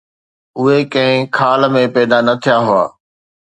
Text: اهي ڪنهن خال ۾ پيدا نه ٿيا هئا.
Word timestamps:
اهي 0.59 0.77
ڪنهن 0.93 1.21
خال 1.35 1.61
۾ 1.75 1.81
پيدا 1.95 2.17
نه 2.27 2.33
ٿيا 2.43 2.57
هئا. 2.67 2.83